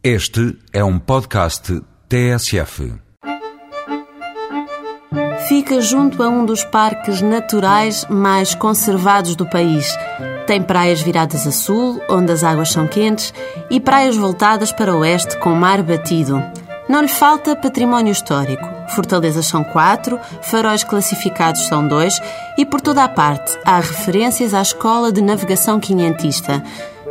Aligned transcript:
Este 0.00 0.56
é 0.72 0.84
um 0.84 0.96
podcast 0.96 1.82
TSF. 2.08 2.94
Fica 5.48 5.80
junto 5.80 6.22
a 6.22 6.28
um 6.28 6.46
dos 6.46 6.62
parques 6.62 7.20
naturais 7.20 8.06
mais 8.08 8.54
conservados 8.54 9.34
do 9.34 9.44
país. 9.44 9.92
Tem 10.46 10.62
praias 10.62 11.02
viradas 11.02 11.48
a 11.48 11.50
sul, 11.50 12.00
onde 12.08 12.30
as 12.30 12.44
águas 12.44 12.70
são 12.70 12.86
quentes, 12.86 13.34
e 13.68 13.80
praias 13.80 14.16
voltadas 14.16 14.70
para 14.70 14.94
o 14.94 15.00
oeste 15.00 15.36
com 15.40 15.50
mar 15.56 15.82
batido. 15.82 16.40
Não 16.88 17.02
lhe 17.02 17.08
falta 17.08 17.56
património 17.56 18.12
histórico. 18.12 18.66
Fortalezas 18.94 19.46
são 19.46 19.64
quatro, 19.64 20.18
faróis 20.42 20.84
classificados 20.84 21.66
são 21.66 21.86
dois, 21.86 22.20
e 22.56 22.64
por 22.64 22.80
toda 22.80 23.02
a 23.02 23.08
parte 23.08 23.58
há 23.64 23.80
referências 23.80 24.54
à 24.54 24.62
escola 24.62 25.10
de 25.10 25.20
navegação 25.20 25.80
quinhentista. 25.80 26.62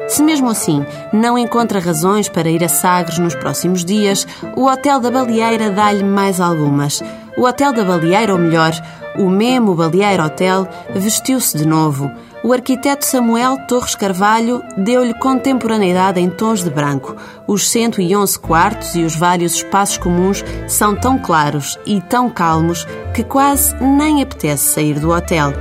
Se 0.07 0.23
mesmo 0.23 0.49
assim 0.49 0.85
não 1.11 1.37
encontra 1.37 1.79
razões 1.79 2.29
para 2.29 2.49
ir 2.49 2.63
a 2.63 2.69
Sagres 2.69 3.19
nos 3.19 3.35
próximos 3.35 3.83
dias, 3.83 4.25
o 4.55 4.65
Hotel 4.65 4.99
da 4.99 5.11
Baleeira 5.11 5.69
dá-lhe 5.69 6.03
mais 6.03 6.39
algumas. 6.39 7.03
O 7.37 7.43
Hotel 7.43 7.73
da 7.73 7.83
Baleeira, 7.83 8.33
ou 8.33 8.39
melhor, 8.39 8.71
o 9.17 9.29
Memo 9.29 9.75
Baleeiro 9.75 10.23
Hotel, 10.23 10.67
vestiu-se 10.95 11.57
de 11.57 11.67
novo. 11.67 12.09
O 12.43 12.53
arquiteto 12.53 13.03
Samuel 13.03 13.57
Torres 13.67 13.95
Carvalho 13.95 14.63
deu-lhe 14.77 15.13
contemporaneidade 15.15 16.21
em 16.21 16.29
tons 16.29 16.63
de 16.63 16.69
branco. 16.69 17.15
Os 17.45 17.67
111 17.69 18.39
quartos 18.39 18.95
e 18.95 19.03
os 19.03 19.15
vários 19.15 19.55
espaços 19.55 19.97
comuns 19.97 20.45
são 20.67 20.95
tão 20.95 21.17
claros 21.17 21.77
e 21.85 21.99
tão 21.99 22.29
calmos 22.29 22.85
que 23.13 23.23
quase 23.23 23.75
nem 23.83 24.21
apetece 24.21 24.73
sair 24.73 24.99
do 24.99 25.09
hotel. 25.09 25.51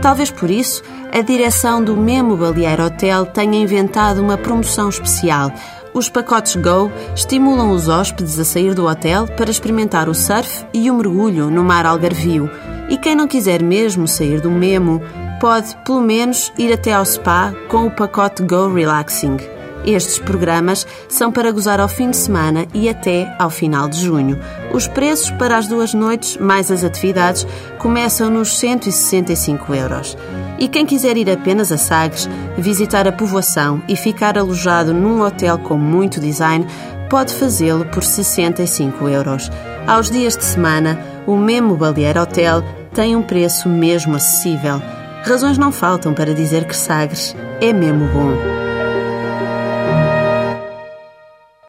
Talvez 0.00 0.30
por 0.30 0.50
isso 0.50 0.82
a 1.12 1.22
direção 1.22 1.82
do 1.82 1.96
Memo 1.96 2.36
Baleeiro 2.36 2.84
Hotel 2.84 3.26
tenha 3.26 3.60
inventado 3.60 4.20
uma 4.20 4.38
promoção 4.38 4.88
especial. 4.88 5.52
Os 5.92 6.08
pacotes 6.08 6.54
Go 6.54 6.90
estimulam 7.16 7.72
os 7.72 7.88
hóspedes 7.88 8.38
a 8.38 8.44
sair 8.44 8.74
do 8.74 8.86
hotel 8.86 9.26
para 9.26 9.50
experimentar 9.50 10.08
o 10.08 10.14
surf 10.14 10.64
e 10.72 10.88
o 10.88 10.94
mergulho 10.94 11.50
no 11.50 11.64
mar 11.64 11.84
algarvio. 11.84 12.48
E 12.88 12.96
quem 12.96 13.16
não 13.16 13.26
quiser 13.26 13.60
mesmo 13.60 14.06
sair 14.06 14.40
do 14.40 14.50
Memo, 14.50 15.02
pode 15.40 15.76
pelo 15.84 16.00
menos 16.00 16.52
ir 16.56 16.72
até 16.72 16.92
ao 16.92 17.04
spa 17.04 17.52
com 17.68 17.86
o 17.86 17.90
pacote 17.90 18.42
Go 18.44 18.72
Relaxing. 18.72 19.38
Estes 19.84 20.18
programas 20.18 20.86
são 21.08 21.32
para 21.32 21.50
gozar 21.50 21.80
ao 21.80 21.88
fim 21.88 22.10
de 22.10 22.16
semana 22.16 22.66
e 22.74 22.88
até 22.88 23.34
ao 23.38 23.50
final 23.50 23.88
de 23.88 23.98
junho. 23.98 24.38
Os 24.72 24.86
preços 24.86 25.30
para 25.32 25.56
as 25.56 25.66
duas 25.66 25.94
noites, 25.94 26.36
mais 26.36 26.70
as 26.70 26.84
atividades, 26.84 27.46
começam 27.78 28.30
nos 28.30 28.58
165 28.58 29.74
euros. 29.74 30.16
E 30.60 30.68
quem 30.68 30.84
quiser 30.84 31.16
ir 31.16 31.30
apenas 31.30 31.72
a 31.72 31.78
Sagres, 31.78 32.28
visitar 32.58 33.08
a 33.08 33.12
povoação 33.12 33.82
e 33.88 33.96
ficar 33.96 34.36
alojado 34.36 34.92
num 34.92 35.22
hotel 35.22 35.58
com 35.58 35.78
muito 35.78 36.20
design, 36.20 36.66
pode 37.08 37.32
fazê-lo 37.34 37.86
por 37.86 38.04
65 38.04 39.08
euros. 39.08 39.50
Aos 39.86 40.10
dias 40.10 40.36
de 40.36 40.44
semana, 40.44 41.00
o 41.26 41.34
Memo 41.34 41.76
Balear 41.76 42.18
Hotel 42.18 42.62
tem 42.94 43.16
um 43.16 43.22
preço 43.22 43.68
mesmo 43.70 44.16
acessível. 44.16 44.82
Razões 45.24 45.56
não 45.56 45.72
faltam 45.72 46.12
para 46.12 46.34
dizer 46.34 46.64
que 46.66 46.76
Sagres 46.76 47.34
é 47.60 47.72
mesmo 47.72 48.06
bom. 48.08 48.69